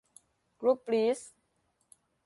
[0.59, 1.19] กรุ๊ปลีส